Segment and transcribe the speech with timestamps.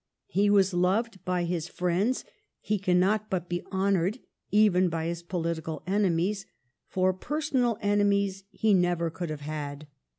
[0.25, 2.25] He was loved by his friends,
[2.59, 4.17] he cannot but be honored,
[4.49, 6.47] even by his political enemies—
[6.89, 9.85] for personal enemies he never could have had.